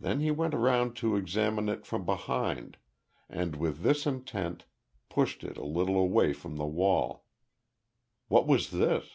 Then 0.00 0.20
he 0.20 0.30
went 0.30 0.54
round 0.54 0.96
to 0.96 1.14
examine 1.14 1.68
it 1.68 1.84
from 1.84 2.06
behind, 2.06 2.78
and 3.28 3.54
with 3.54 3.80
this 3.80 4.06
intent, 4.06 4.64
pushed 5.10 5.44
it 5.44 5.58
a 5.58 5.66
little 5.66 5.98
away 5.98 6.32
from 6.32 6.56
the 6.56 6.64
wall. 6.64 7.26
What 8.28 8.46
was 8.46 8.70
this? 8.70 9.10